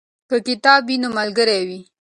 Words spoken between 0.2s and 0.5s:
که